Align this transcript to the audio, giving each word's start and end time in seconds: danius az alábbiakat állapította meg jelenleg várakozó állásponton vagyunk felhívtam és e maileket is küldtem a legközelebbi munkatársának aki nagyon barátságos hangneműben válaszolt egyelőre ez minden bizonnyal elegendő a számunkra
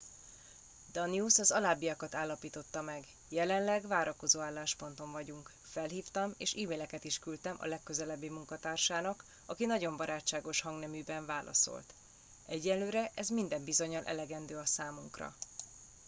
danius 0.91 1.37
az 1.39 1.51
alábbiakat 1.51 2.15
állapította 2.15 2.81
meg 2.81 3.07
jelenleg 3.29 3.87
várakozó 3.87 4.39
állásponton 4.39 5.11
vagyunk 5.11 5.51
felhívtam 5.61 6.33
és 6.37 6.53
e 6.53 6.65
maileket 6.65 7.03
is 7.03 7.19
küldtem 7.19 7.55
a 7.59 7.65
legközelebbi 7.65 8.29
munkatársának 8.29 9.23
aki 9.45 9.65
nagyon 9.65 9.97
barátságos 9.97 10.61
hangneműben 10.61 11.25
válaszolt 11.25 11.93
egyelőre 12.45 13.11
ez 13.13 13.29
minden 13.29 13.63
bizonnyal 13.63 14.03
elegendő 14.05 14.55
a 14.57 14.65
számunkra 14.65 15.35